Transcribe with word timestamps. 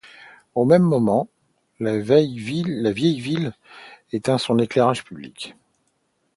Au 0.55 0.65
même 0.65 0.81
moment, 0.81 1.29
la 1.79 1.95
vieille 1.99 2.39
ville 2.39 3.45
éteint 4.11 4.39
son 4.39 4.57
éclairage 4.57 5.03
public. 5.03 5.53